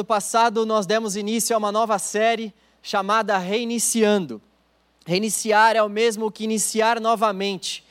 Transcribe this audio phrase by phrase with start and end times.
[0.00, 4.40] No passado, nós demos início a uma nova série chamada Reiniciando.
[5.04, 7.84] Reiniciar é o mesmo que iniciar novamente,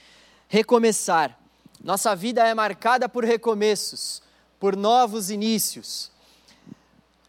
[0.48, 1.38] recomeçar.
[1.84, 4.22] Nossa vida é marcada por recomeços,
[4.58, 6.10] por novos inícios.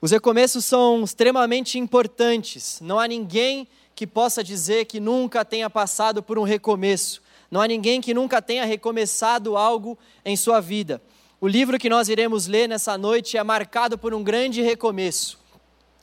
[0.01, 2.81] Os recomeços são extremamente importantes.
[2.81, 3.67] Não há ninguém
[3.97, 7.21] que possa dizer que nunca tenha passado por um recomeço.
[7.51, 11.03] Não há ninguém que nunca tenha recomeçado algo em sua vida.
[11.41, 15.39] O livro que nós iremos ler nessa noite é marcado por um grande recomeço.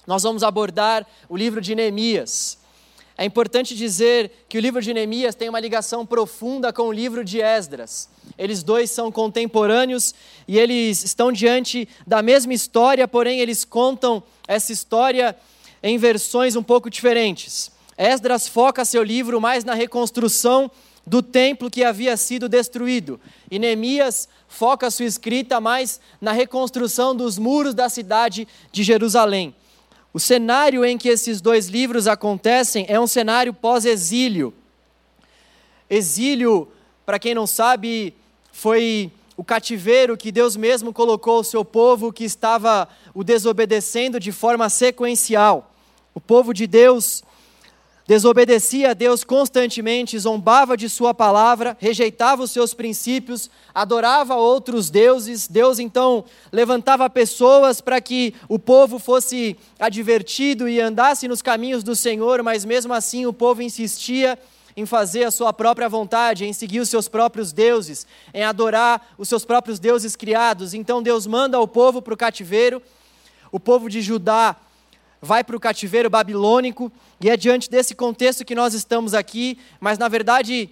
[0.07, 2.57] Nós vamos abordar o livro de Neemias.
[3.17, 7.21] É importante dizer que o livro de Neemias tem uma ligação profunda com o livro
[7.21, 8.07] de Esdras.
[8.37, 10.15] Eles dois são contemporâneos
[10.47, 15.35] e eles estão diante da mesma história, porém eles contam essa história
[15.83, 17.73] em versões um pouco diferentes.
[17.97, 20.71] Esdras foca seu livro mais na reconstrução
[21.05, 23.19] do templo que havia sido destruído.
[23.51, 29.55] E Neemias foca sua escrita mais na reconstrução dos muros da cidade de Jerusalém.
[30.13, 34.53] O cenário em que esses dois livros acontecem é um cenário pós-exílio.
[35.89, 36.69] Exílio,
[37.05, 38.13] para quem não sabe,
[38.51, 44.31] foi o cativeiro que Deus mesmo colocou o seu povo que estava o desobedecendo de
[44.31, 45.71] forma sequencial.
[46.13, 47.21] O povo de Deus
[48.07, 55.47] desobedecia a Deus constantemente, zombava de Sua palavra, rejeitava os seus princípios, adorava outros deuses.
[55.47, 61.95] Deus então levantava pessoas para que o povo fosse advertido e andasse nos caminhos do
[61.95, 64.37] Senhor, mas mesmo assim o povo insistia
[64.77, 69.29] em fazer a sua própria vontade, em seguir os seus próprios deuses, em adorar os
[69.29, 70.73] seus próprios deuses criados.
[70.73, 72.81] Então Deus manda o povo para o cativeiro.
[73.51, 74.57] O povo de Judá
[75.25, 79.97] vai para o cativeiro babilônico, e é diante desse contexto que nós estamos aqui, mas
[79.97, 80.69] na verdade,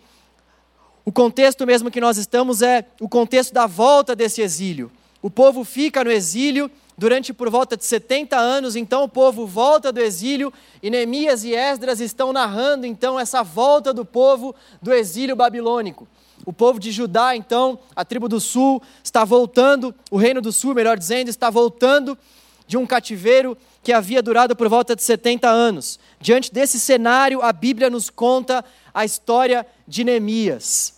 [1.03, 4.91] o contexto mesmo que nós estamos é o contexto da volta desse exílio.
[5.21, 9.91] O povo fica no exílio durante por volta de 70 anos, então o povo volta
[9.91, 15.35] do exílio, e Neemias e Esdras estão narrando então essa volta do povo do exílio
[15.35, 16.07] babilônico.
[16.45, 20.75] O povo de Judá, então, a tribo do sul, está voltando, o reino do sul,
[20.75, 22.17] melhor dizendo, está voltando
[22.73, 25.99] de um cativeiro que havia durado por volta de 70 anos.
[26.19, 30.95] Diante desse cenário, a Bíblia nos conta a história de Neemias.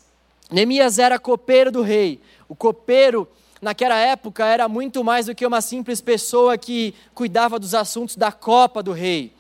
[0.49, 2.21] Neemias era copeiro do rei.
[2.47, 3.27] O copeiro,
[3.61, 8.31] naquela época, era muito mais do que uma simples pessoa que cuidava dos assuntos da
[8.31, 9.33] copa do rei.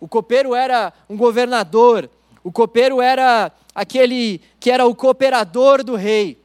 [0.00, 2.10] O copeiro era um governador.
[2.42, 6.36] O copeiro era aquele que era o cooperador do rei.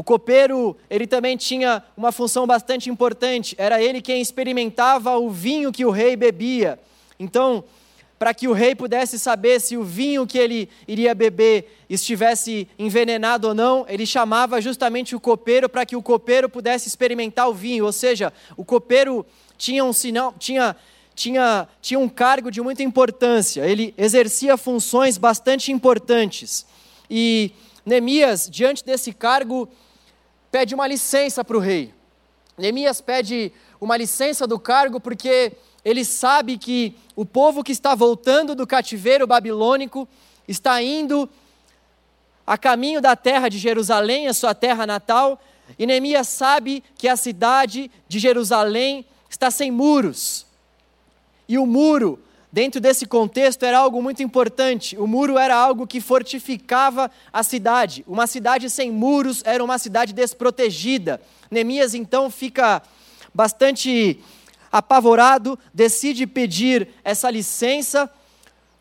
[0.00, 5.70] O copeiro, ele também tinha uma função bastante importante, era ele quem experimentava o vinho
[5.70, 6.80] que o rei bebia.
[7.18, 7.62] Então,
[8.18, 13.48] para que o rei pudesse saber se o vinho que ele iria beber estivesse envenenado
[13.48, 17.84] ou não, ele chamava justamente o copeiro para que o copeiro pudesse experimentar o vinho.
[17.84, 19.26] Ou seja, o copeiro
[19.58, 20.74] tinha um sinal, tinha,
[21.14, 23.66] tinha, tinha um cargo de muita importância.
[23.66, 26.64] Ele exercia funções bastante importantes.
[27.10, 27.52] E
[27.84, 29.68] Neemias, diante desse cargo,
[30.50, 31.94] pede uma licença para o rei.
[32.58, 35.52] Neemias pede uma licença do cargo porque
[35.84, 40.06] ele sabe que o povo que está voltando do cativeiro babilônico
[40.46, 41.28] está indo
[42.46, 45.40] a caminho da terra de Jerusalém, a sua terra natal,
[45.78, 50.46] e Neemias sabe que a cidade de Jerusalém está sem muros.
[51.48, 52.18] E o muro
[52.52, 54.96] Dentro desse contexto era algo muito importante.
[54.98, 58.04] O muro era algo que fortificava a cidade.
[58.08, 61.20] Uma cidade sem muros era uma cidade desprotegida.
[61.48, 62.82] Neemias então fica
[63.32, 64.18] bastante
[64.72, 68.10] apavorado, decide pedir essa licença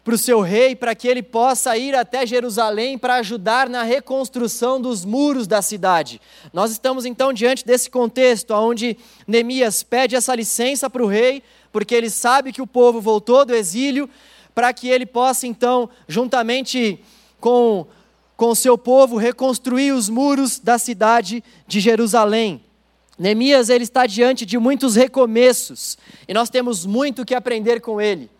[0.03, 4.81] para o seu rei, para que ele possa ir até Jerusalém para ajudar na reconstrução
[4.81, 6.19] dos muros da cidade.
[6.51, 8.97] Nós estamos então diante desse contexto, onde
[9.27, 13.55] Neemias pede essa licença para o rei, porque ele sabe que o povo voltou do
[13.55, 14.09] exílio,
[14.53, 16.99] para que ele possa então, juntamente
[17.39, 17.87] com
[18.39, 22.63] com o seu povo, reconstruir os muros da cidade de Jerusalém.
[23.17, 28.31] Neemias ele está diante de muitos recomeços e nós temos muito que aprender com ele.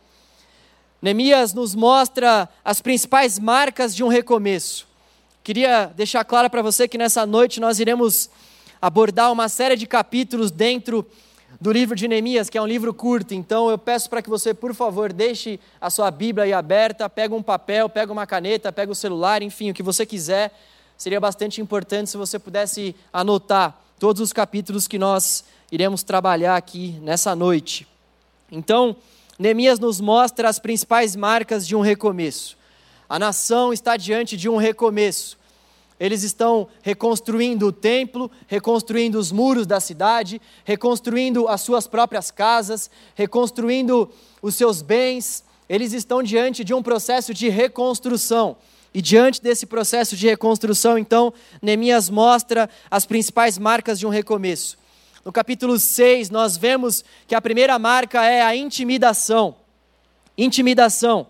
[1.01, 4.87] Neemias nos mostra as principais marcas de um recomeço.
[5.43, 8.29] Queria deixar claro para você que nessa noite nós iremos
[8.81, 11.05] abordar uma série de capítulos dentro
[11.59, 14.53] do livro de Neemias, que é um livro curto, então eu peço para que você,
[14.53, 18.91] por favor, deixe a sua Bíblia aí aberta, pega um papel, pega uma caneta, pega
[18.91, 20.53] o celular, enfim, o que você quiser.
[20.97, 26.97] Seria bastante importante se você pudesse anotar todos os capítulos que nós iremos trabalhar aqui
[27.01, 27.87] nessa noite.
[28.51, 28.95] Então,
[29.37, 32.57] Neemias nos mostra as principais marcas de um recomeço.
[33.07, 35.38] A nação está diante de um recomeço.
[35.99, 42.89] Eles estão reconstruindo o templo, reconstruindo os muros da cidade, reconstruindo as suas próprias casas,
[43.15, 44.09] reconstruindo
[44.41, 45.43] os seus bens.
[45.67, 48.55] Eles estão diante de um processo de reconstrução.
[48.93, 54.77] E diante desse processo de reconstrução, então, Neemias mostra as principais marcas de um recomeço.
[55.23, 59.55] No capítulo 6, nós vemos que a primeira marca é a intimidação.
[60.37, 61.27] Intimidação.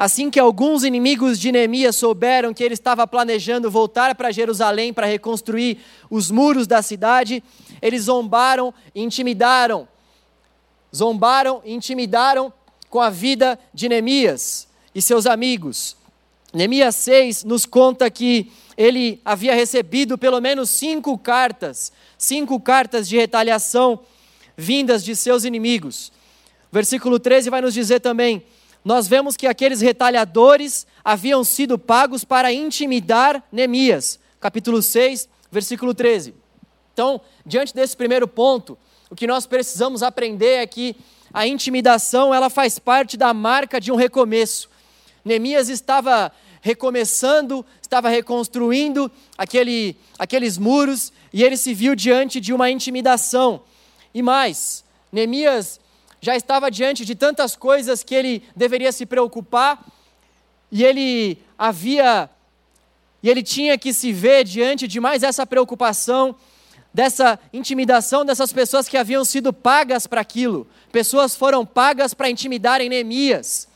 [0.00, 5.06] Assim que alguns inimigos de Neemias souberam que ele estava planejando voltar para Jerusalém para
[5.06, 5.76] reconstruir
[6.08, 7.44] os muros da cidade,
[7.82, 9.86] eles zombaram e intimidaram.
[10.96, 12.50] Zombaram e intimidaram
[12.88, 15.98] com a vida de Neemias e seus amigos.
[16.50, 23.18] Neemias 6 nos conta que ele havia recebido pelo menos cinco cartas, cinco cartas de
[23.18, 24.00] retaliação
[24.56, 26.10] vindas de seus inimigos.
[26.72, 28.42] Versículo 13 vai nos dizer também
[28.84, 34.18] nós vemos que aqueles retalhadores haviam sido pagos para intimidar Neemias.
[34.40, 36.34] Capítulo 6, versículo 13.
[36.92, 38.78] Então, diante desse primeiro ponto,
[39.10, 40.96] o que nós precisamos aprender é que
[41.32, 44.68] a intimidação ela faz parte da marca de um recomeço.
[45.24, 52.70] Neemias estava recomeçando, estava reconstruindo aquele, aqueles muros e ele se viu diante de uma
[52.70, 53.62] intimidação.
[54.14, 55.80] E mais, Neemias
[56.20, 59.84] já estava diante de tantas coisas que ele deveria se preocupar,
[60.70, 62.30] e ele havia,
[63.22, 66.36] e ele tinha que se ver diante de mais essa preocupação,
[66.92, 70.66] dessa intimidação dessas pessoas que haviam sido pagas para aquilo.
[70.90, 73.68] Pessoas foram pagas para intimidarem Neemias.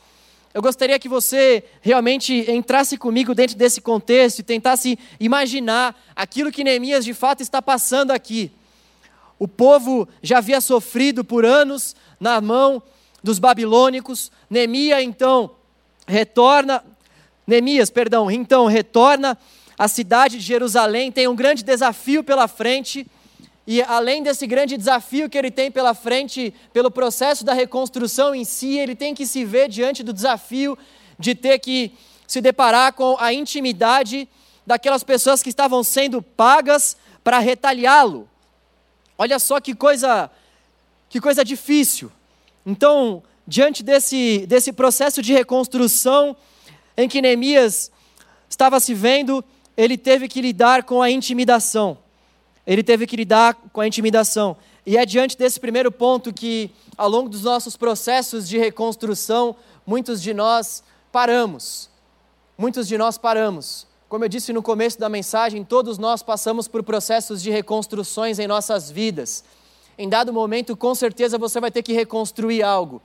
[0.52, 6.64] Eu gostaria que você realmente entrasse comigo dentro desse contexto e tentasse imaginar aquilo que
[6.64, 8.52] Neemias de fato está passando aqui.
[9.37, 12.82] O povo já havia sofrido por anos na mão
[13.22, 14.31] dos babilônicos.
[14.49, 15.50] Neemias então
[16.06, 16.84] retorna,
[17.46, 19.37] Neemias, perdão, então retorna
[19.78, 23.06] à cidade de Jerusalém, tem um grande desafio pela frente.
[23.66, 28.44] E além desse grande desafio que ele tem pela frente, pelo processo da reconstrução em
[28.44, 30.76] si, ele tem que se ver diante do desafio
[31.19, 31.93] de ter que
[32.26, 34.28] se deparar com a intimidade
[34.66, 38.28] daquelas pessoas que estavam sendo pagas para retaliá-lo.
[39.16, 40.31] Olha só que coisa
[41.14, 42.11] que coisa difícil.
[42.66, 46.37] Então, diante desse, desse processo de reconstrução
[46.96, 47.93] em que Neemias
[48.50, 49.44] estava se vendo,
[49.76, 51.96] ele teve que lidar com a intimidação.
[52.66, 54.56] Ele teve que lidar com a intimidação.
[54.84, 56.69] E é diante desse primeiro ponto que,
[56.99, 59.55] ao longo dos nossos processos de reconstrução,
[59.87, 60.82] muitos de nós
[61.12, 61.88] paramos.
[62.58, 63.87] Muitos de nós paramos.
[64.08, 68.49] Como eu disse no começo da mensagem, todos nós passamos por processos de reconstruções em
[68.49, 69.44] nossas vidas.
[69.96, 73.00] Em dado momento, com certeza você vai ter que reconstruir algo.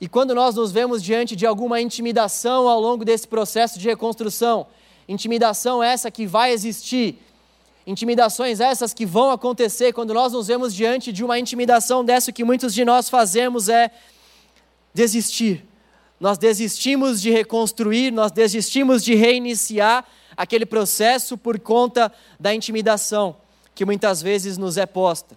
[0.00, 4.66] E quando nós nos vemos diante de alguma intimidação ao longo desse processo de reconstrução,
[5.08, 7.18] intimidação essa que vai existir,
[7.86, 12.34] intimidações essas que vão acontecer, quando nós nos vemos diante de uma intimidação dessa, o
[12.34, 13.90] que muitos de nós fazemos é
[14.92, 15.64] desistir.
[16.20, 20.04] Nós desistimos de reconstruir, nós desistimos de reiniciar
[20.36, 23.36] aquele processo por conta da intimidação
[23.74, 25.36] que muitas vezes nos é posta.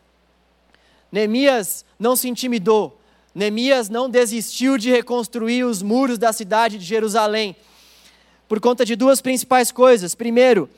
[1.12, 3.00] Neemias não se intimidou,
[3.34, 7.56] Neemias não desistiu de reconstruir os muros da cidade de Jerusalém,
[8.48, 10.14] por conta de duas principais coisas.
[10.14, 10.70] Primeiro,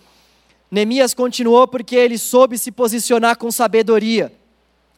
[0.70, 4.32] Neemias continuou porque ele soube se posicionar com sabedoria.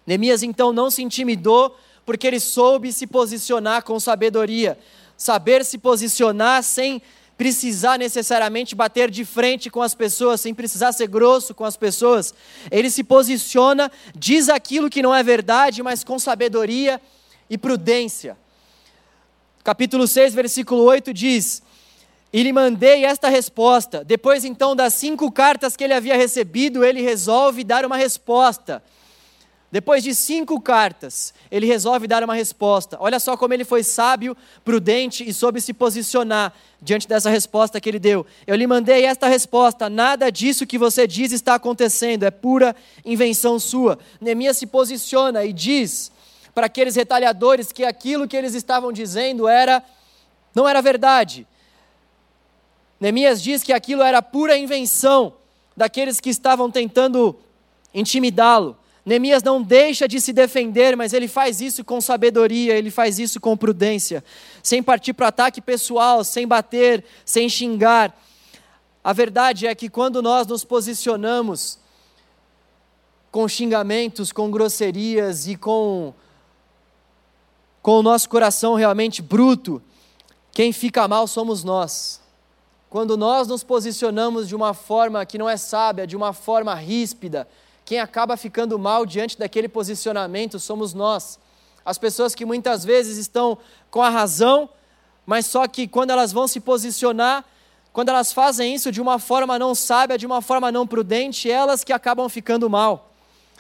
[0.06, 4.78] Neemias então não se intimidou porque ele soube se posicionar com sabedoria.
[5.18, 7.02] Saber se posicionar sem
[7.38, 12.34] precisar necessariamente bater de frente com as pessoas, sem precisar ser grosso com as pessoas.
[12.72, 17.02] Ele se posiciona, diz aquilo que não é verdade, mas com sabedoria
[17.50, 18.38] e prudência.
[19.64, 21.62] Capítulo 6, versículo 8 diz:
[22.32, 24.04] E lhe mandei esta resposta.
[24.04, 28.82] Depois então das cinco cartas que ele havia recebido, ele resolve dar uma resposta.
[29.72, 32.98] Depois de cinco cartas, ele resolve dar uma resposta.
[33.00, 37.90] Olha só como ele foi sábio, prudente e soube se posicionar diante dessa resposta que
[37.90, 38.26] ele deu.
[38.46, 43.60] Eu lhe mandei esta resposta: nada disso que você diz está acontecendo, é pura invenção
[43.60, 44.00] sua.
[44.22, 46.12] Neemias se posiciona e diz
[46.54, 49.84] para aqueles retalhadores que aquilo que eles estavam dizendo era
[50.54, 51.46] não era verdade.
[53.00, 55.34] Neemias diz que aquilo era pura invenção
[55.76, 57.38] daqueles que estavam tentando
[57.94, 58.78] intimidá-lo.
[59.06, 63.40] Neemias não deixa de se defender, mas ele faz isso com sabedoria, ele faz isso
[63.40, 64.24] com prudência,
[64.64, 68.20] sem partir para ataque pessoal, sem bater, sem xingar.
[69.04, 71.78] A verdade é que quando nós nos posicionamos
[73.32, 76.12] com xingamentos, com grosserias e com,
[77.84, 79.80] com o nosso coração realmente bruto,
[80.52, 82.22] quem fica mal somos nós.
[82.90, 87.48] quando nós nos posicionamos de uma forma que não é sábia, de uma forma ríspida,
[87.86, 91.40] quem acaba ficando mal diante daquele posicionamento somos nós.
[91.86, 93.60] As pessoas que muitas vezes estão
[93.92, 94.68] com a razão,
[95.24, 97.46] mas só que quando elas vão se posicionar,
[97.94, 101.84] quando elas fazem isso de uma forma não sábia, de uma forma não prudente, elas
[101.84, 103.14] que acabam ficando mal.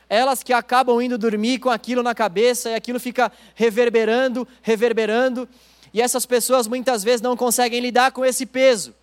[0.09, 5.47] Elas que acabam indo dormir com aquilo na cabeça e aquilo fica reverberando, reverberando,
[5.93, 8.93] e essas pessoas muitas vezes não conseguem lidar com esse peso.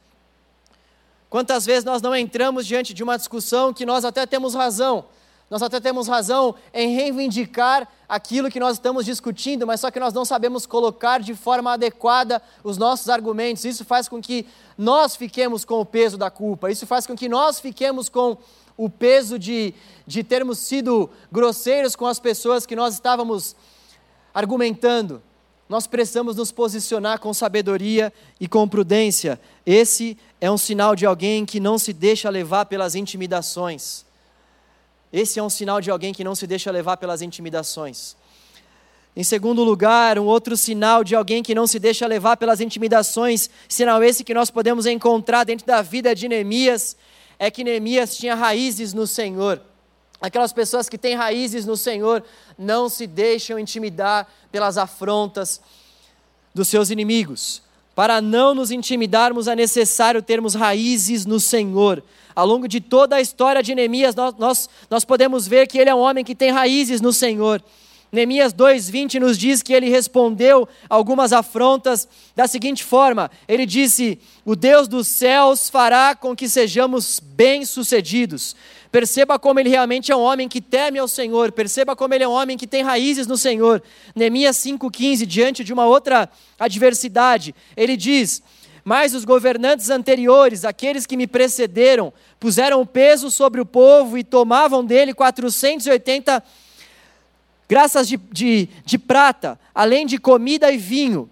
[1.33, 5.07] Quantas vezes nós não entramos diante de uma discussão que nós até temos razão,
[5.49, 10.13] nós até temos razão em reivindicar aquilo que nós estamos discutindo, mas só que nós
[10.13, 13.65] não sabemos colocar de forma adequada os nossos argumentos.
[13.65, 14.47] Isso faz com que
[14.77, 18.37] nós fiquemos com o peso da culpa, isso faz com que nós fiquemos com
[18.77, 19.73] o peso de,
[20.07, 23.57] de termos sido grosseiros com as pessoas que nós estávamos
[24.35, 25.23] argumentando.
[25.73, 29.41] Nós precisamos nos posicionar com sabedoria e com prudência.
[29.65, 34.05] Esse é um sinal de alguém que não se deixa levar pelas intimidações.
[35.11, 38.15] Esse é um sinal de alguém que não se deixa levar pelas intimidações.
[39.17, 43.49] Em segundo lugar, um outro sinal de alguém que não se deixa levar pelas intimidações,
[43.67, 46.99] sinal esse que nós podemos encontrar dentro da vida de Neemias,
[47.39, 49.59] é que Neemias tinha raízes no Senhor.
[50.23, 52.23] Aquelas pessoas que têm raízes no Senhor
[52.57, 55.61] não se deixam intimidar pelas afrontas
[56.55, 57.61] dos seus inimigos.
[57.93, 62.03] Para não nos intimidarmos, é necessário termos raízes no Senhor.
[62.37, 65.91] Ao longo de toda a história de Neemias, nós, nós, nós podemos ver que ele
[65.91, 67.61] é um homem que tem raízes no Senhor.
[68.13, 74.55] Neemias 2,20 nos diz que ele respondeu algumas afrontas da seguinte forma: ele disse, O
[74.55, 78.55] Deus dos céus fará com que sejamos bem-sucedidos.
[78.91, 82.29] Perceba como ele realmente é um homem que teme ao Senhor, perceba como ele é
[82.29, 83.83] um homem que tem raízes no Senhor.
[84.15, 86.29] Neemias 5,15, diante de uma outra
[86.61, 88.43] adversidade, ele diz:
[88.85, 94.85] Mas os governantes anteriores, aqueles que me precederam, puseram peso sobre o povo e tomavam
[94.85, 96.45] dele 480
[97.73, 101.31] graças de, de, de prata, além de comida e vinho.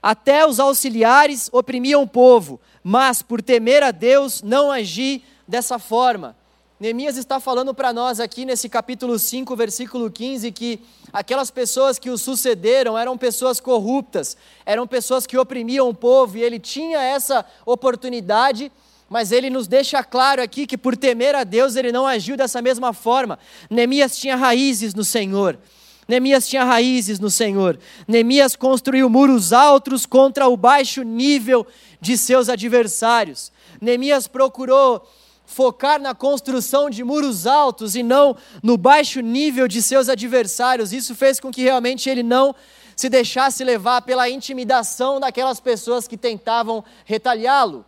[0.00, 6.36] Até os auxiliares oprimiam o povo, mas por temer a Deus não agi dessa forma.
[6.78, 10.78] Neemias está falando para nós aqui nesse capítulo 5, versículo 15, que
[11.12, 16.44] aquelas pessoas que o sucederam eram pessoas corruptas, eram pessoas que oprimiam o povo, e
[16.44, 18.70] ele tinha essa oportunidade,
[19.10, 22.62] mas ele nos deixa claro aqui que por temer a Deus ele não agiu dessa
[22.62, 23.40] mesma forma.
[23.68, 25.58] Neemias tinha raízes no Senhor.
[26.06, 27.76] Neemias tinha raízes no Senhor.
[28.06, 31.66] Neemias construiu muros altos contra o baixo nível
[32.00, 33.50] de seus adversários.
[33.80, 35.04] Neemias procurou
[35.44, 40.92] focar na construção de muros altos e não no baixo nível de seus adversários.
[40.92, 42.54] Isso fez com que realmente ele não
[42.94, 47.84] se deixasse levar pela intimidação daquelas pessoas que tentavam retalhá-lo.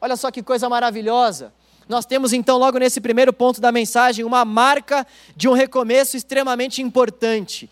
[0.00, 1.52] Olha só que coisa maravilhosa.
[1.88, 6.82] Nós temos então, logo nesse primeiro ponto da mensagem, uma marca de um recomeço extremamente
[6.82, 7.70] importante.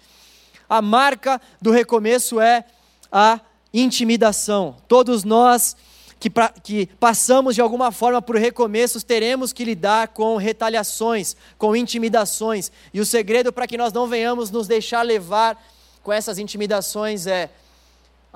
[0.68, 2.64] A marca do recomeço é
[3.12, 3.40] a
[3.72, 4.76] intimidação.
[4.88, 5.76] Todos nós
[6.18, 11.76] que, pra, que passamos de alguma forma por recomeços, teremos que lidar com retaliações, com
[11.76, 12.72] intimidações.
[12.92, 15.62] E o segredo para que nós não venhamos nos deixar levar
[16.02, 17.50] com essas intimidações é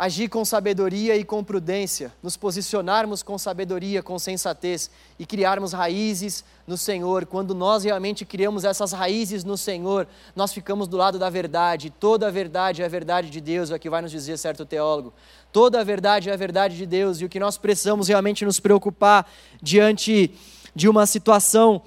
[0.01, 6.43] agir com sabedoria e com prudência, nos posicionarmos com sabedoria, com sensatez e criarmos raízes
[6.67, 7.27] no Senhor.
[7.27, 11.91] Quando nós realmente criamos essas raízes no Senhor, nós ficamos do lado da verdade.
[11.91, 14.65] Toda a verdade é a verdade de Deus, é o que vai nos dizer certo
[14.65, 15.13] teólogo.
[15.53, 18.59] Toda a verdade é a verdade de Deus e o que nós precisamos realmente nos
[18.59, 19.31] preocupar
[19.61, 20.35] diante
[20.75, 21.83] de uma situação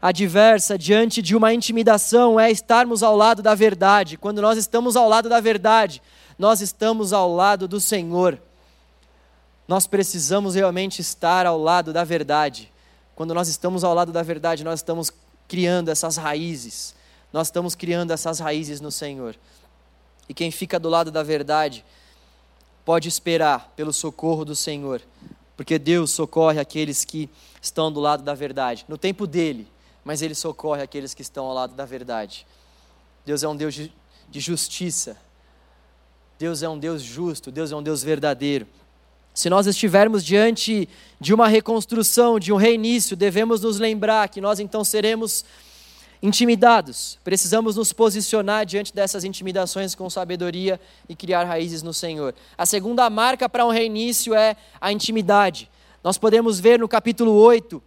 [0.00, 4.16] adversa, diante de uma intimidação, é estarmos ao lado da verdade.
[4.16, 6.00] Quando nós estamos ao lado da verdade,
[6.38, 8.40] nós estamos ao lado do Senhor.
[9.66, 12.72] Nós precisamos realmente estar ao lado da verdade.
[13.14, 15.10] Quando nós estamos ao lado da verdade, nós estamos
[15.48, 16.94] criando essas raízes.
[17.32, 19.36] Nós estamos criando essas raízes no Senhor.
[20.28, 21.84] E quem fica do lado da verdade
[22.84, 25.02] pode esperar pelo socorro do Senhor,
[25.56, 27.28] porque Deus socorre aqueles que
[27.60, 29.66] estão do lado da verdade, no tempo dele,
[30.04, 32.46] mas ele socorre aqueles que estão ao lado da verdade.
[33.24, 35.16] Deus é um Deus de justiça,
[36.38, 38.66] Deus é um Deus justo, Deus é um Deus verdadeiro.
[39.32, 40.88] Se nós estivermos diante
[41.20, 45.44] de uma reconstrução, de um reinício, devemos nos lembrar que nós então seremos
[46.22, 47.18] intimidados.
[47.22, 52.34] Precisamos nos posicionar diante dessas intimidações com sabedoria e criar raízes no Senhor.
[52.56, 55.70] A segunda marca para um reinício é a intimidade.
[56.02, 57.82] Nós podemos ver no capítulo 8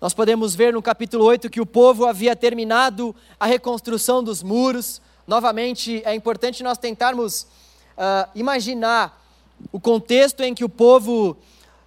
[0.00, 5.02] nós podemos ver no capítulo 8 que o povo havia terminado a reconstrução dos muros,
[5.28, 9.22] Novamente, é importante nós tentarmos uh, imaginar
[9.70, 11.36] o contexto em que o povo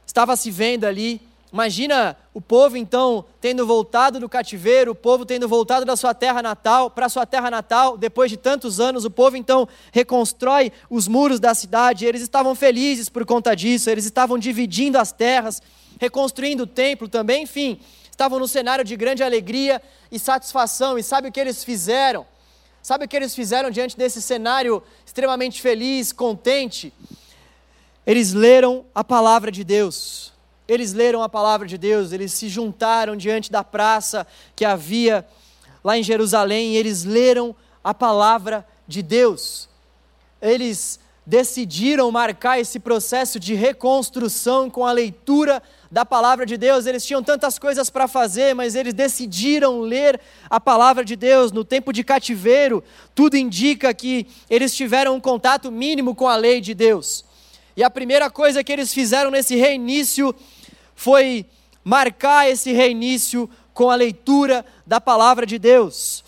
[0.06, 1.20] estava se vendo ali.
[1.52, 6.44] Imagina o povo então tendo voltado do cativeiro, o povo tendo voltado da sua terra
[6.44, 11.40] natal para sua terra natal, depois de tantos anos, o povo então reconstrói os muros
[11.40, 12.06] da cidade.
[12.06, 15.64] Eles estavam felizes por conta disso, eles estavam dividindo as terras,
[16.00, 17.80] reconstruindo o templo também, enfim,
[18.12, 19.82] estavam no cenário de grande alegria
[20.12, 20.96] e satisfação.
[20.96, 22.24] E sabe o que eles fizeram?
[22.82, 26.92] Sabe o que eles fizeram diante desse cenário extremamente feliz, contente?
[28.06, 30.34] Eles leram a palavra de Deus.
[30.68, 35.28] Eles leram a palavra de Deus, eles se juntaram diante da praça que havia
[35.84, 39.68] lá em Jerusalém e eles leram a palavra de Deus.
[40.42, 45.62] Eles decidiram marcar esse processo de reconstrução com a leitura
[45.92, 46.86] da palavra de Deus.
[46.86, 50.20] Eles tinham tantas coisas para fazer, mas eles decidiram ler
[50.50, 51.52] a palavra de Deus.
[51.52, 52.82] No tempo de cativeiro,
[53.14, 57.26] tudo indica que eles tiveram um contato mínimo com a lei de Deus.
[57.76, 60.34] E a primeira coisa que eles fizeram nesse reinício
[60.96, 61.46] foi
[61.84, 66.24] marcar esse reinício com a leitura da palavra de Deus.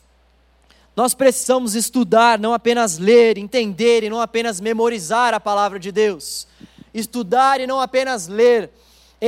[0.95, 6.47] Nós precisamos estudar, não apenas ler, entender e não apenas memorizar a palavra de Deus.
[6.93, 8.69] Estudar e não apenas ler,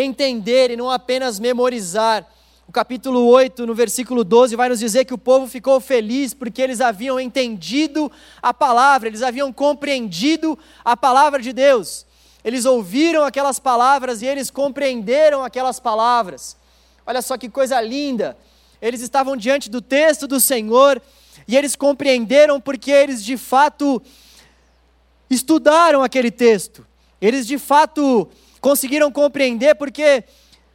[0.04, 2.26] entender e não apenas memorizar.
[2.68, 6.62] O capítulo 8, no versículo 12, vai nos dizer que o povo ficou feliz porque
[6.62, 8.12] eles haviam entendido
[8.42, 12.06] a palavra, eles haviam compreendido a palavra de Deus.
[12.44, 16.58] Eles ouviram aquelas palavras e eles compreenderam aquelas palavras.
[17.06, 18.38] Olha só que coisa linda!
[18.82, 21.02] Eles estavam diante do texto do Senhor
[21.48, 24.02] e eles compreenderam porque eles de fato
[25.30, 26.86] estudaram aquele texto.
[27.22, 28.28] Eles de fato
[28.66, 30.24] conseguiram compreender porque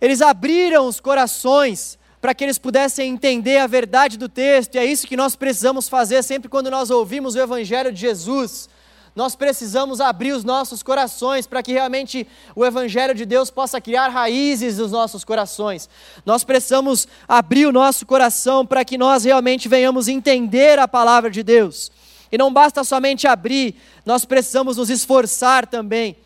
[0.01, 4.85] eles abriram os corações para que eles pudessem entender a verdade do texto, e é
[4.85, 8.69] isso que nós precisamos fazer sempre quando nós ouvimos o Evangelho de Jesus.
[9.17, 14.07] Nós precisamos abrir os nossos corações para que realmente o Evangelho de Deus possa criar
[14.07, 15.91] raízes nos nossos corações.
[16.25, 21.43] Nós precisamos abrir o nosso coração para que nós realmente venhamos entender a palavra de
[21.43, 21.91] Deus.
[22.31, 23.75] E não basta somente abrir,
[24.07, 26.17] nós precisamos nos esforçar também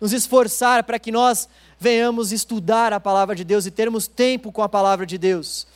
[0.00, 4.62] nos esforçar para que nós venhamos estudar a palavra de Deus e termos tempo com
[4.62, 5.66] a palavra de Deus.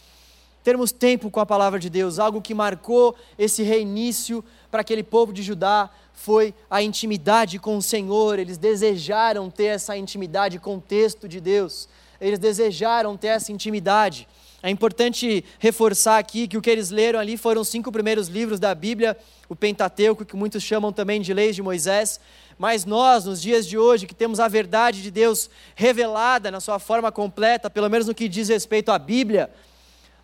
[0.62, 5.30] Termos tempo com a palavra de Deus, algo que marcou esse reinício para aquele povo
[5.32, 8.38] de Judá foi a intimidade com o Senhor.
[8.38, 11.86] Eles desejaram ter essa intimidade com o texto de Deus.
[12.18, 14.26] Eles desejaram ter essa intimidade.
[14.62, 18.58] É importante reforçar aqui que o que eles leram ali foram os cinco primeiros livros
[18.58, 19.14] da Bíblia,
[19.50, 22.18] o Pentateuco, que muitos chamam também de Leis de Moisés.
[22.58, 26.78] Mas nós, nos dias de hoje, que temos a verdade de Deus revelada na sua
[26.78, 29.50] forma completa, pelo menos no que diz respeito à Bíblia,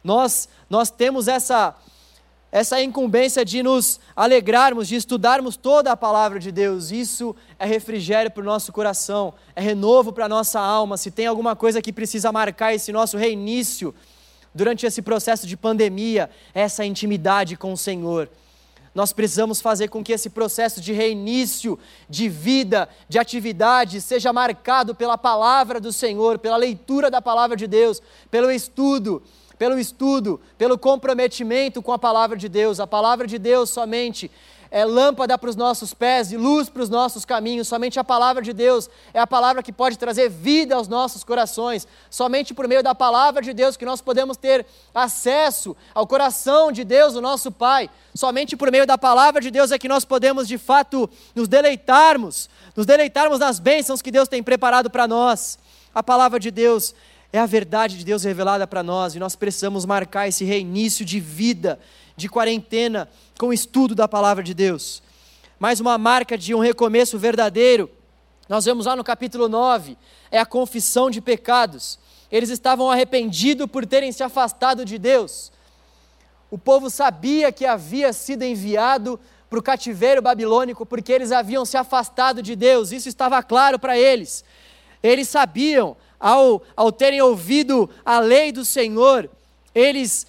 [0.03, 1.75] nós, nós temos essa,
[2.51, 6.91] essa incumbência de nos alegrarmos, de estudarmos toda a palavra de Deus.
[6.91, 10.97] Isso é refrigério para o nosso coração, é renovo para a nossa alma.
[10.97, 13.95] Se tem alguma coisa que precisa marcar esse nosso reinício
[14.55, 18.29] durante esse processo de pandemia, é essa intimidade com o Senhor.
[18.95, 24.95] Nós precisamos fazer com que esse processo de reinício, de vida, de atividade, seja marcado
[24.95, 29.23] pela palavra do Senhor, pela leitura da palavra de Deus, pelo estudo,
[29.57, 32.81] pelo estudo, pelo comprometimento com a palavra de Deus.
[32.81, 34.31] A palavra de Deus somente
[34.71, 37.67] é lâmpada para os nossos pés e luz para os nossos caminhos.
[37.67, 41.89] Somente a palavra de Deus é a palavra que pode trazer vida aos nossos corações.
[42.09, 46.85] Somente por meio da palavra de Deus que nós podemos ter acesso ao coração de
[46.85, 47.91] Deus, o nosso Pai.
[48.15, 52.49] Somente por meio da palavra de Deus é que nós podemos de fato nos deleitarmos,
[52.77, 55.59] nos deleitarmos nas bênçãos que Deus tem preparado para nós.
[55.93, 56.95] A palavra de Deus
[57.33, 61.21] é a verdade de Deus revelada para nós e nós precisamos marcar esse reinício de
[61.21, 61.79] vida,
[62.21, 65.03] de quarentena, com o estudo da palavra de Deus.
[65.59, 67.91] Mais uma marca de um recomeço verdadeiro,
[68.49, 69.97] nós vemos lá no capítulo 9,
[70.31, 71.99] é a confissão de pecados.
[72.31, 75.51] Eles estavam arrependidos por terem se afastado de Deus.
[76.51, 81.77] O povo sabia que havia sido enviado para o cativeiro babilônico porque eles haviam se
[81.77, 84.45] afastado de Deus, isso estava claro para eles.
[85.03, 89.31] Eles sabiam, ao, ao terem ouvido a lei do Senhor,
[89.75, 90.27] eles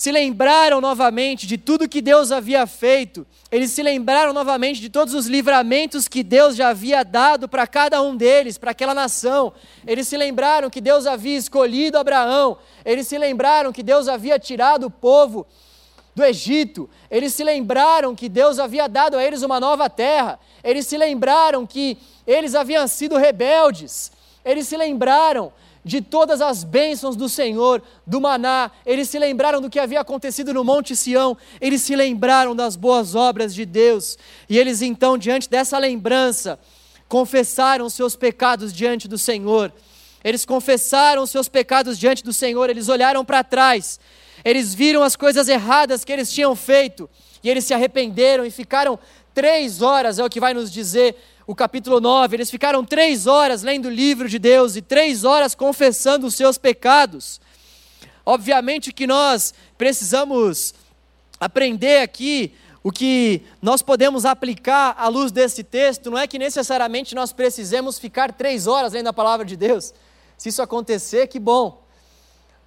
[0.00, 5.12] se lembraram novamente de tudo que Deus havia feito, eles se lembraram novamente de todos
[5.12, 9.52] os livramentos que Deus já havia dado para cada um deles, para aquela nação.
[9.86, 14.86] Eles se lembraram que Deus havia escolhido Abraão, eles se lembraram que Deus havia tirado
[14.86, 15.46] o povo
[16.14, 20.86] do Egito, eles se lembraram que Deus havia dado a eles uma nova terra, eles
[20.86, 24.10] se lembraram que eles haviam sido rebeldes,
[24.46, 25.52] eles se lembraram
[25.84, 30.52] de todas as bênçãos do Senhor, do maná, eles se lembraram do que havia acontecido
[30.52, 35.48] no Monte Sião, eles se lembraram das boas obras de Deus, e eles então, diante
[35.48, 36.58] dessa lembrança,
[37.08, 39.72] confessaram seus pecados diante do Senhor.
[40.22, 43.98] Eles confessaram seus pecados diante do Senhor, eles olharam para trás,
[44.44, 47.08] eles viram as coisas erradas que eles tinham feito.
[47.42, 48.98] E eles se arrependeram e ficaram
[49.32, 51.16] três horas, é o que vai nos dizer
[51.50, 52.36] o capítulo 9.
[52.36, 56.56] Eles ficaram três horas lendo o livro de Deus e três horas confessando os seus
[56.56, 57.40] pecados.
[58.24, 60.72] Obviamente que nós precisamos
[61.40, 66.08] aprender aqui o que nós podemos aplicar à luz desse texto.
[66.08, 69.92] Não é que necessariamente nós precisemos ficar três horas lendo a palavra de Deus.
[70.38, 71.82] Se isso acontecer, que bom.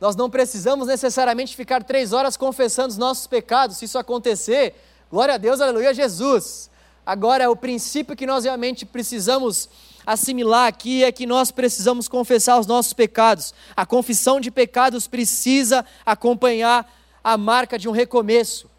[0.01, 3.77] Nós não precisamos necessariamente ficar três horas confessando os nossos pecados.
[3.77, 4.75] Se isso acontecer,
[5.09, 6.69] glória a Deus, aleluia, Jesus.
[7.05, 9.69] Agora, o princípio que nós realmente precisamos
[10.05, 13.53] assimilar aqui é que nós precisamos confessar os nossos pecados.
[13.75, 16.89] A confissão de pecados precisa acompanhar
[17.21, 18.69] a marca de um recomeço.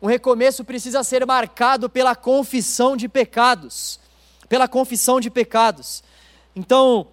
[0.00, 4.00] Um recomeço precisa ser marcado pela confissão de pecados.
[4.48, 6.02] Pela confissão de pecados.
[6.56, 7.08] Então,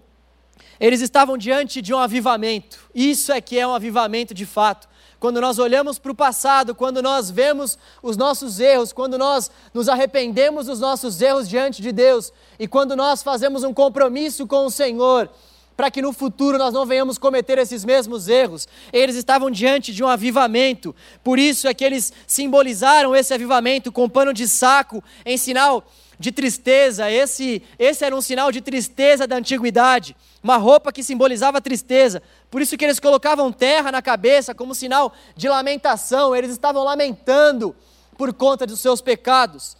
[0.79, 2.89] eles estavam diante de um avivamento.
[2.95, 4.87] Isso é que é um avivamento de fato
[5.21, 9.87] quando nós olhamos para o passado, quando nós vemos os nossos erros, quando nós nos
[9.87, 14.71] arrependemos dos nossos erros diante de Deus e quando nós fazemos um compromisso com o
[14.71, 15.29] Senhor,
[15.77, 18.67] para que no futuro nós não venhamos cometer esses mesmos erros.
[18.91, 24.09] Eles estavam diante de um avivamento, por isso é que eles simbolizaram esse avivamento com
[24.09, 25.85] pano de saco em sinal
[26.17, 27.11] de tristeza.
[27.11, 32.21] Esse, esse era um sinal de tristeza da antiguidade, uma roupa que simbolizava tristeza.
[32.49, 36.35] Por isso que eles colocavam terra na cabeça como sinal de lamentação.
[36.35, 37.75] Eles estavam lamentando
[38.17, 39.77] por conta dos seus pecados.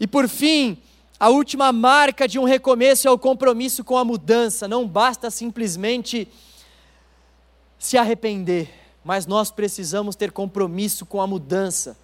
[0.00, 0.78] E por fim,
[1.18, 4.66] a última marca de um recomeço é o compromisso com a mudança.
[4.66, 6.28] Não basta simplesmente
[7.78, 8.68] se arrepender,
[9.04, 11.96] mas nós precisamos ter compromisso com a mudança.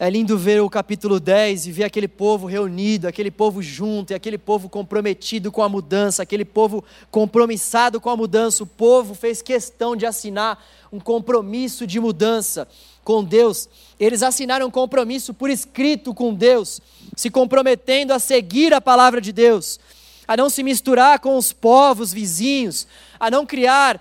[0.00, 4.14] É lindo ver o capítulo 10 e ver aquele povo reunido, aquele povo junto, e
[4.14, 8.62] aquele povo comprometido com a mudança, aquele povo compromissado com a mudança.
[8.62, 12.68] O povo fez questão de assinar um compromisso de mudança
[13.02, 13.68] com Deus.
[13.98, 16.80] Eles assinaram um compromisso por escrito com Deus,
[17.16, 19.80] se comprometendo a seguir a palavra de Deus,
[20.28, 22.86] a não se misturar com os povos vizinhos,
[23.18, 24.00] a não criar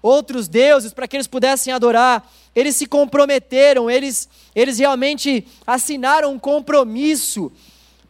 [0.00, 2.30] outros deuses para que eles pudessem adorar.
[2.54, 7.50] Eles se comprometeram, eles, eles realmente assinaram um compromisso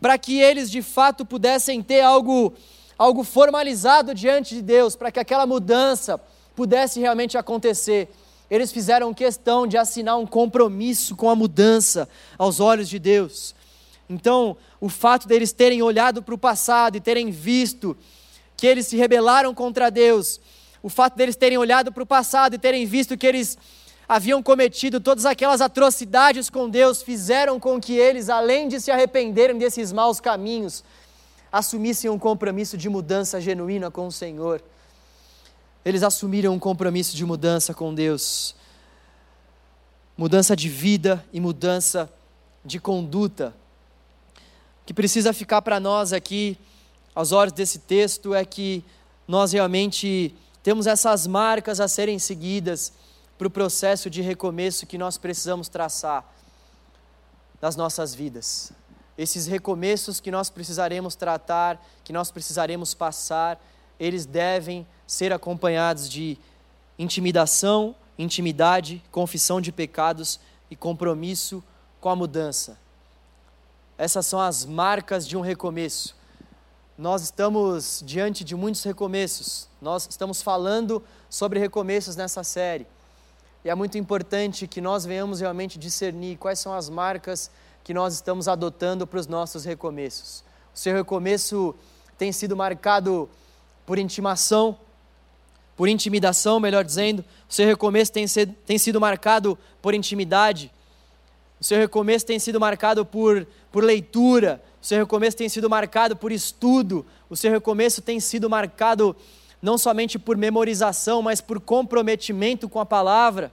[0.00, 2.52] para que eles de fato pudessem ter algo,
[2.98, 6.20] algo formalizado diante de Deus, para que aquela mudança
[6.56, 8.08] pudesse realmente acontecer.
[8.50, 13.54] Eles fizeram questão de assinar um compromisso com a mudança aos olhos de Deus.
[14.10, 17.96] Então, o fato deles terem olhado para o passado e terem visto
[18.56, 20.40] que eles se rebelaram contra Deus,
[20.82, 23.56] o fato deles terem olhado para o passado e terem visto que eles
[24.12, 29.56] haviam cometido todas aquelas atrocidades com Deus, fizeram com que eles, além de se arrependerem
[29.56, 30.84] desses maus caminhos,
[31.50, 34.62] assumissem um compromisso de mudança genuína com o Senhor.
[35.82, 38.54] Eles assumiram um compromisso de mudança com Deus,
[40.14, 42.12] mudança de vida e mudança
[42.62, 43.54] de conduta.
[44.82, 46.58] O que precisa ficar para nós aqui,
[47.14, 48.84] aos olhos desse texto, é que
[49.26, 52.92] nós realmente temos essas marcas a serem seguidas
[53.42, 56.24] para o processo de recomeço que nós precisamos traçar
[57.60, 58.70] das nossas vidas.
[59.18, 63.60] Esses recomeços que nós precisaremos tratar, que nós precisaremos passar,
[63.98, 66.38] eles devem ser acompanhados de
[66.96, 70.38] intimidação, intimidade, confissão de pecados
[70.70, 71.64] e compromisso
[72.00, 72.78] com a mudança.
[73.98, 76.14] Essas são as marcas de um recomeço.
[76.96, 79.68] Nós estamos diante de muitos recomeços.
[79.80, 82.86] Nós estamos falando sobre recomeços nessa série.
[83.64, 87.48] E é muito importante que nós venhamos realmente discernir quais são as marcas
[87.84, 90.42] que nós estamos adotando para os nossos recomeços.
[90.74, 91.74] O seu recomeço
[92.18, 93.28] tem sido marcado
[93.86, 94.76] por intimação,
[95.76, 97.24] por intimidação, melhor dizendo.
[97.48, 100.72] O seu recomeço tem, sido, tem sido marcado por intimidade.
[101.60, 106.16] O seu recomeço tem sido marcado por, por leitura, o seu recomeço tem sido marcado
[106.16, 109.14] por estudo, o seu recomeço tem sido marcado
[109.62, 113.52] não somente por memorização, mas por comprometimento com a palavra.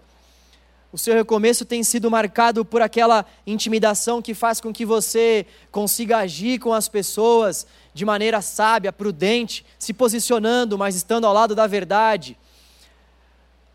[0.91, 6.17] O seu recomeço tem sido marcado por aquela intimidação que faz com que você consiga
[6.17, 11.67] agir com as pessoas de maneira sábia, prudente, se posicionando, mas estando ao lado da
[11.67, 12.35] verdade.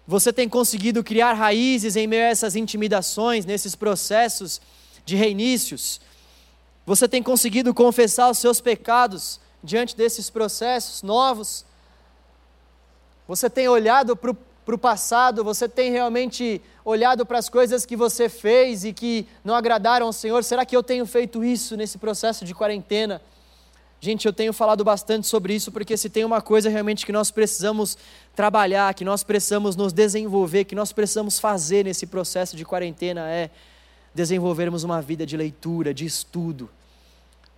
[0.09, 4.61] Você tem conseguido criar raízes em meio a essas intimidações, nesses processos
[5.07, 6.01] de reinícios.
[6.85, 11.65] Você tem conseguido confessar os seus pecados diante desses processos novos?
[13.27, 18.29] Você tem olhado para o passado, você tem realmente olhado para as coisas que você
[18.29, 20.45] fez e que não agradaram ao Senhor?
[20.45, 23.23] Será que eu tenho feito isso nesse processo de quarentena?
[24.01, 27.31] Gente, eu tenho falado bastante sobre isso porque se tem uma coisa realmente que nós
[27.31, 27.97] precisamos
[28.37, 33.49] trabalhar, que nós precisamos nos desenvolver, que nós precisamos fazer nesse processo de quarentena é
[34.15, 36.69] desenvolvermos uma vida de leitura, de estudo.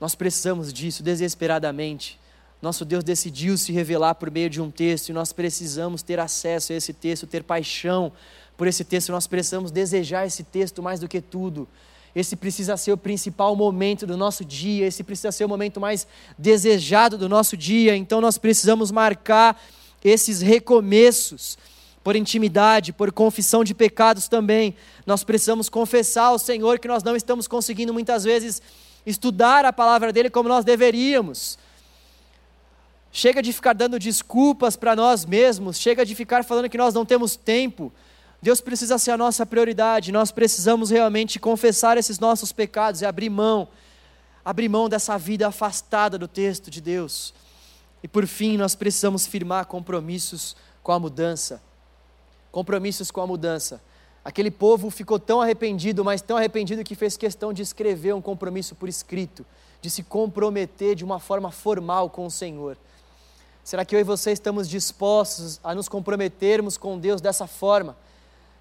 [0.01, 2.19] Nós precisamos disso desesperadamente.
[2.61, 6.73] Nosso Deus decidiu se revelar por meio de um texto e nós precisamos ter acesso
[6.73, 8.13] a esse texto, ter paixão
[8.57, 11.69] por esse texto, nós precisamos desejar esse texto mais do que tudo.
[12.15, 16.07] Esse precisa ser o principal momento do nosso dia, esse precisa ser o momento mais
[16.39, 19.61] desejado do nosso dia, então nós precisamos marcar
[20.03, 21.59] esses recomeços
[22.03, 24.75] por intimidade, por confissão de pecados também.
[25.05, 28.63] Nós precisamos confessar ao Senhor que nós não estamos conseguindo muitas vezes
[29.05, 31.59] estudar a palavra dele como nós deveríamos.
[33.19, 37.07] Chega de ficar dando desculpas para nós mesmos, chega de ficar falando que nós não
[37.07, 37.91] temos tempo.
[38.43, 43.31] Deus precisa ser a nossa prioridade, nós precisamos realmente confessar esses nossos pecados e abrir
[43.31, 43.69] mão,
[44.45, 47.33] abrir mão dessa vida afastada do texto de Deus.
[48.03, 51.63] E por fim, nós precisamos firmar compromissos com a mudança.
[52.53, 53.81] Compromissos com a mudança.
[54.23, 58.75] Aquele povo ficou tão arrependido, mas tão arrependido que fez questão de escrever um compromisso
[58.75, 59.47] por escrito,
[59.81, 62.77] de se comprometer de uma forma formal com o Senhor.
[63.67, 67.97] Será que eu e você estamos dispostos a nos comprometermos com Deus dessa forma?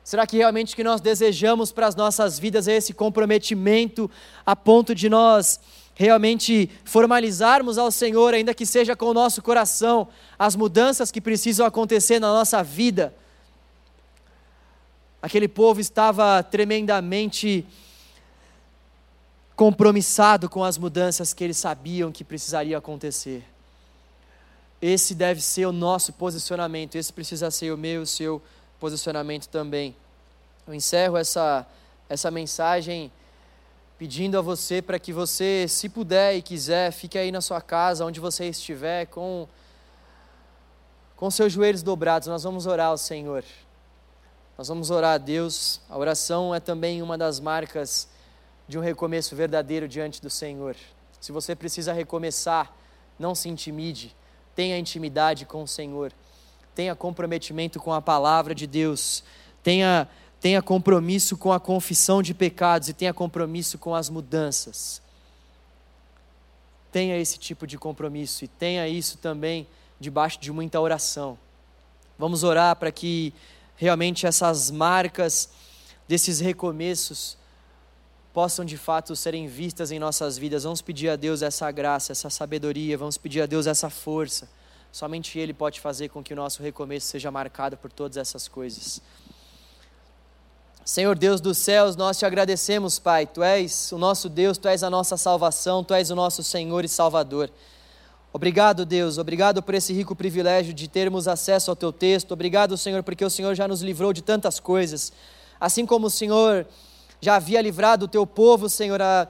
[0.03, 4.09] Será que realmente que nós desejamos para as nossas vidas é esse comprometimento
[4.43, 5.59] a ponto de nós
[5.93, 10.07] realmente formalizarmos ao Senhor, ainda que seja com o nosso coração,
[10.39, 13.13] as mudanças que precisam acontecer na nossa vida?
[15.21, 17.63] Aquele povo estava tremendamente
[19.55, 23.45] compromissado com as mudanças que eles sabiam que precisariam acontecer.
[24.87, 28.39] Esse deve ser o nosso posicionamento, esse precisa ser o meu, o seu
[28.79, 29.95] posicionamento também.
[30.67, 31.65] Eu encerro essa,
[32.07, 33.11] essa mensagem
[33.97, 38.05] pedindo a você para que você, se puder e quiser, fique aí na sua casa,
[38.05, 39.47] onde você estiver, com,
[41.15, 42.27] com seus joelhos dobrados.
[42.27, 43.43] Nós vamos orar ao Senhor.
[44.55, 45.81] Nós vamos orar a Deus.
[45.89, 48.07] A oração é também uma das marcas
[48.67, 50.75] de um recomeço verdadeiro diante do Senhor.
[51.19, 52.71] Se você precisa recomeçar,
[53.17, 54.15] não se intimide
[54.55, 56.13] tenha intimidade com o Senhor,
[56.73, 59.23] tenha comprometimento com a palavra de Deus,
[59.61, 60.07] tenha,
[60.39, 65.01] tenha compromisso com a confissão de pecados e tenha compromisso com as mudanças.
[66.91, 69.67] Tenha esse tipo de compromisso e tenha isso também
[69.99, 71.37] debaixo de muita oração.
[72.17, 73.33] Vamos orar para que
[73.75, 75.49] realmente essas marcas
[76.07, 77.37] desses recomeços
[78.35, 80.65] possam de fato serem vistas em nossas vidas.
[80.65, 84.49] Vamos pedir a Deus essa graça, essa sabedoria, vamos pedir a Deus essa força.
[84.91, 89.01] Somente Ele pode fazer com que o nosso recomeço seja marcado por todas essas coisas.
[90.83, 93.25] Senhor Deus dos céus, nós te agradecemos, Pai.
[93.25, 96.83] Tu és o nosso Deus, tu és a nossa salvação, tu és o nosso Senhor
[96.83, 97.49] e Salvador.
[98.33, 102.33] Obrigado, Deus, obrigado por esse rico privilégio de termos acesso ao teu texto.
[102.33, 105.13] Obrigado, Senhor, porque o Senhor já nos livrou de tantas coisas.
[105.57, 106.67] Assim como o Senhor
[107.25, 109.27] já havia livrado o teu povo, Senhor, a,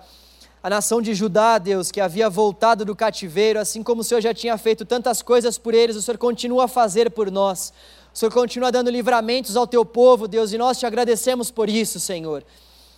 [0.62, 4.34] a nação de Judá, Deus, que havia voltado do cativeiro, assim como o Senhor já
[4.34, 7.72] tinha feito tantas coisas por eles, o Senhor continua a fazer por nós.
[8.14, 11.98] O Senhor continua dando livramentos ao teu povo, Deus, e nós te agradecemos por isso,
[11.98, 12.44] Senhor.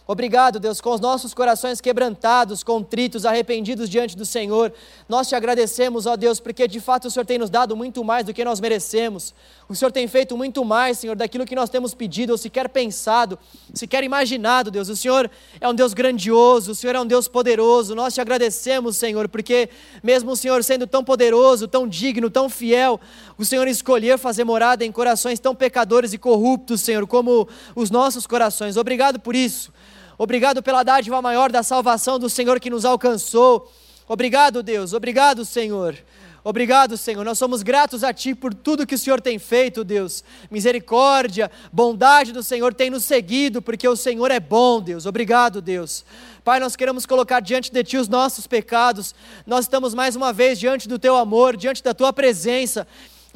[0.08, 4.72] Obrigado, Deus, com os nossos corações quebrantados, contritos, arrependidos diante do Senhor.
[5.10, 8.26] Nós te agradecemos, ó Deus, porque de fato o Senhor tem nos dado muito mais
[8.26, 9.36] do que nós merecemos.
[9.67, 13.38] O Senhor tem feito muito mais, Senhor, daquilo que nós temos pedido ou sequer pensado,
[13.74, 14.88] sequer imaginado, Deus.
[14.88, 17.93] O Senhor é um Deus grandioso, o Senhor é um Deus poderoso.
[17.93, 19.70] Nós te agradecemos, Senhor, porque
[20.02, 22.98] mesmo o Senhor sendo tão poderoso, tão digno, tão fiel,
[23.38, 28.26] o Senhor escolher fazer morada em corações tão pecadores e corruptos, Senhor, como os nossos
[28.26, 28.78] corações.
[28.78, 29.70] Obrigado por isso.
[30.17, 33.71] Obrigado pela dádiva maior da salvação do Senhor que nos alcançou.
[34.08, 34.93] Obrigado, Deus.
[34.93, 35.95] Obrigado, Senhor.
[36.43, 37.25] Obrigado, Senhor.
[37.25, 40.23] Nós somos gratos a Ti por tudo que o Senhor tem feito, Deus.
[40.49, 45.06] Misericórdia, bondade do Senhor tem nos seguido, porque o Senhor é bom, Deus.
[45.06, 46.06] Obrigado, Deus.
[46.43, 49.13] Pai, nós queremos colocar diante de Ti os nossos pecados.
[49.45, 52.88] Nós estamos mais uma vez diante do Teu amor, diante da Tua presença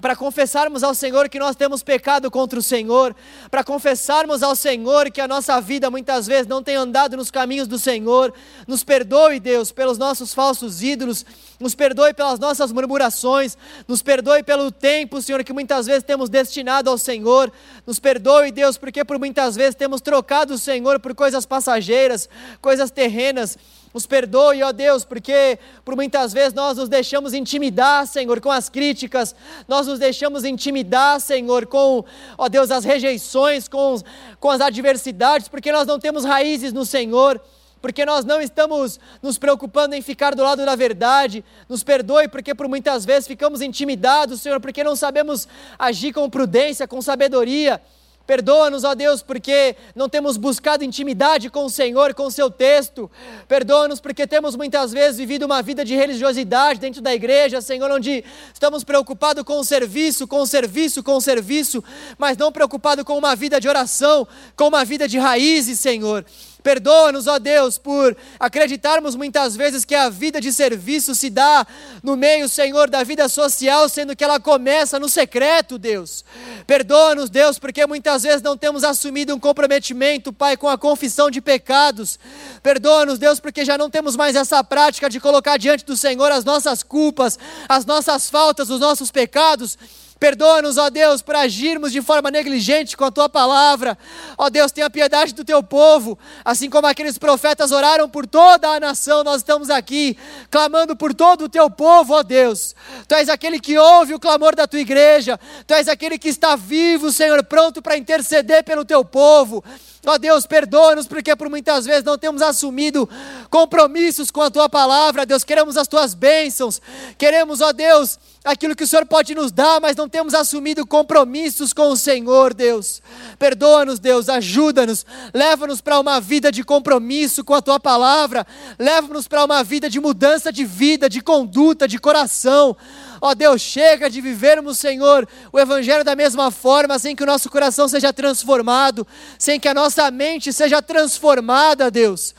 [0.02, 3.16] para confessarmos ao Senhor que nós temos pecado contra o Senhor,
[3.50, 7.68] para confessarmos ao Senhor que a nossa vida muitas vezes não tem andado nos caminhos
[7.68, 8.34] do Senhor.
[8.68, 11.24] Nos perdoe, Deus, pelos nossos falsos ídolos,
[11.60, 13.56] nos perdoe pelas nossas murmurações,
[13.88, 17.52] nos perdoe pelo tempo, Senhor, que muitas vezes temos destinado ao Senhor.
[17.86, 22.28] Nos perdoe, Deus, porque por muitas vezes temos trocado o Senhor por coisas passageiras,
[22.60, 23.58] coisas terrenas
[23.94, 28.70] nos perdoe, ó Deus, porque por muitas vezes nós nos deixamos intimidar, Senhor, com as
[28.70, 29.36] críticas,
[29.68, 32.04] nós nos deixamos intimidar, Senhor, com,
[32.38, 33.98] ó Deus, as rejeições, com,
[34.40, 37.42] com as adversidades, porque nós não temos raízes no Senhor.
[37.82, 41.44] porque nós não estamos nos preocupando em ficar do lado da verdade.
[41.68, 45.48] Nos perdoe, porque por muitas vezes ficamos intimidados, Senhor, porque não sabemos
[45.80, 47.82] agir com prudência, com sabedoria.
[48.26, 53.10] Perdoa-nos, ó Deus, porque não temos buscado intimidade com o Senhor, com o seu texto.
[53.48, 58.24] Perdoa-nos porque temos muitas vezes vivido uma vida de religiosidade dentro da igreja, Senhor, onde
[58.54, 61.84] estamos preocupados com o serviço, com o serviço, com o serviço,
[62.18, 66.26] mas não preocupados com uma vida de oração, com uma vida de raízes, Senhor.
[66.64, 71.66] Perdoa-nos, ó Deus, por acreditarmos muitas vezes que a vida de serviço se dá
[72.04, 76.24] no meio, Senhor, da vida social, sendo que ela começa no secreto, Deus.
[76.68, 81.42] Perdoa-nos, Deus, porque muitas vezes não temos assumido um comprometimento, Pai, com a confissão de
[81.42, 82.20] pecados.
[82.62, 86.46] Perdoa-nos, Deus, porque já não temos mais essa prática de colocar diante do Senhor as
[86.46, 89.78] nossas culpas, as nossas faltas, os nossos pecados
[90.22, 93.98] Perdoa-nos, ó Deus, por agirmos de forma negligente com a tua palavra.
[94.38, 96.16] Ó Deus, tenha piedade do teu povo.
[96.46, 100.16] Assim como aqueles profetas oraram por toda a nação, nós estamos aqui
[100.52, 102.76] clamando por todo o teu povo, ó Deus.
[103.08, 105.40] Tu és aquele que ouve o clamor da tua igreja.
[105.66, 109.64] Tu és aquele que está vivo, Senhor, pronto para interceder pelo teu povo.
[110.06, 113.08] Ó Deus, perdoa-nos porque por muitas vezes não temos assumido
[113.52, 115.44] compromissos com a tua palavra, Deus.
[115.44, 116.82] Queremos as tuas bênçãos,
[117.20, 121.74] queremos, ó Deus, aquilo que o Senhor pode nos dar, mas não temos assumido compromissos
[121.74, 123.02] com o Senhor, Deus.
[123.40, 128.46] Perdoa-nos, Deus, ajuda-nos, leva-nos para uma vida de compromisso com a tua palavra,
[128.78, 132.76] leva-nos para uma vida de mudança de vida, de conduta, de coração.
[133.22, 137.50] Ó Deus, chega de vivermos, Senhor, o Evangelho da mesma forma, sem que o nosso
[137.50, 139.08] coração seja transformado,
[139.40, 142.36] sem que a nossa mente seja transformada, Deus.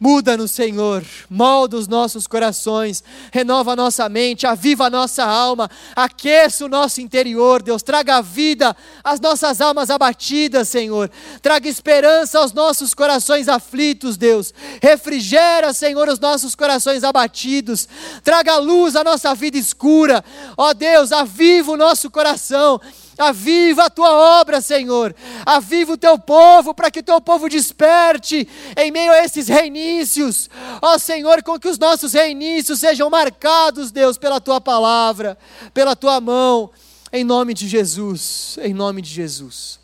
[0.00, 6.64] Muda-nos, Senhor, molda os nossos corações, renova a nossa mente, aviva a nossa alma, aqueça
[6.64, 11.10] o nosso interior, Deus, traga vida às nossas almas abatidas, Senhor,
[11.42, 17.88] traga esperança aos nossos corações aflitos, Deus, refrigera, Senhor, os nossos corações abatidos,
[18.22, 20.24] traga luz à nossa vida escura,
[20.56, 22.80] ó Deus, aviva o nosso coração,
[23.18, 25.14] Aviva a tua obra, Senhor.
[25.44, 30.48] Aviva o teu povo, para que o teu povo desperte em meio a esses reinícios.
[30.80, 35.36] Ó Senhor, com que os nossos reinícios sejam marcados, Deus, pela tua palavra,
[35.74, 36.70] pela tua mão.
[37.12, 38.56] Em nome de Jesus.
[38.62, 39.80] Em nome de Jesus.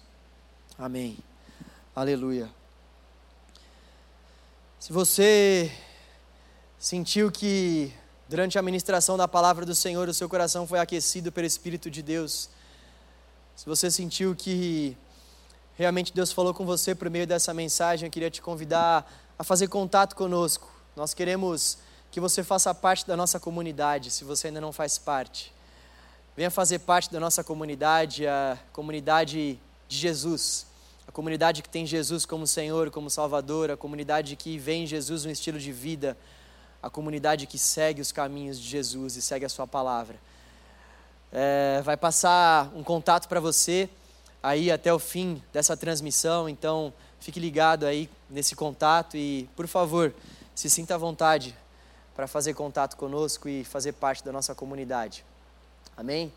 [0.78, 1.18] Amém.
[1.96, 2.48] Aleluia.
[4.78, 5.72] Se você
[6.78, 7.92] sentiu que
[8.28, 12.02] durante a ministração da palavra do Senhor o seu coração foi aquecido pelo Espírito de
[12.02, 12.50] Deus,
[13.56, 14.96] se você sentiu que
[15.76, 19.68] realmente Deus falou com você por meio dessa mensagem, eu queria te convidar a fazer
[19.68, 20.68] contato conosco.
[20.96, 21.78] Nós queremos
[22.10, 25.52] que você faça parte da nossa comunidade, se você ainda não faz parte.
[26.36, 30.66] Venha fazer parte da nossa comunidade, a comunidade de Jesus.
[31.06, 35.24] A comunidade que tem Jesus como Senhor, como Salvador, a comunidade que vê em Jesus
[35.24, 36.16] um estilo de vida,
[36.82, 40.18] a comunidade que segue os caminhos de Jesus e segue a Sua palavra
[41.36, 43.90] é, vai passar um contato para você
[44.40, 50.14] aí até o fim dessa transmissão, então fique ligado aí nesse contato e, por favor,
[50.54, 51.56] se sinta à vontade
[52.14, 55.24] para fazer contato conosco e fazer parte da nossa comunidade.
[55.96, 56.32] Amém?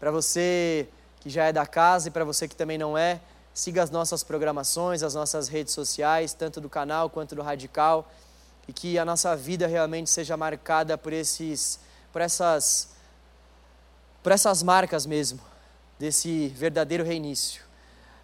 [0.00, 0.88] Para você
[1.20, 3.20] que já é da casa e para você que também não é,
[3.54, 8.10] siga as nossas programações, as nossas redes sociais, tanto do canal quanto do Radical,
[8.66, 11.78] e que a nossa vida realmente seja marcada por esses
[12.12, 12.93] por essas
[14.24, 15.38] por essas marcas mesmo,
[15.98, 17.62] desse verdadeiro reinício.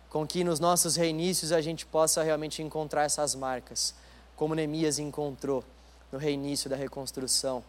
[0.08, 3.94] Com que nos nossos reinícios a gente possa realmente encontrar essas marcas,
[4.34, 5.62] como Neemias encontrou
[6.10, 7.62] no reinício da reconstrução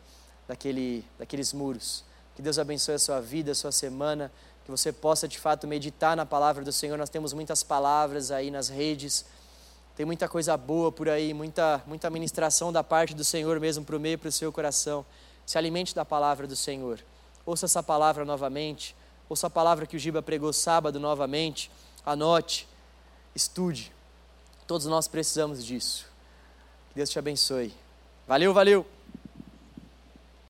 [0.48, 2.06] daquele, daqueles muros.
[2.34, 4.32] Que Deus abençoe a sua vida, a sua semana,
[4.64, 6.98] que você possa de fato meditar na palavra do Senhor.
[6.98, 9.26] Nós temos muitas palavras aí nas redes,
[9.94, 13.98] tem muita coisa boa por aí, muita, muita ministração da parte do Senhor mesmo para
[13.98, 15.06] o meio, para o seu coração.
[15.46, 16.98] Se alimente da palavra do Senhor
[17.46, 18.96] ouça essa palavra novamente,
[19.30, 21.72] ouça a palavra que o Giba pregou sábado novamente,
[22.06, 22.68] anote,
[23.36, 23.92] estude.
[24.68, 26.06] Todos nós precisamos disso.
[26.90, 27.74] Que Deus te abençoe.
[28.28, 29.01] Valeu, valeu!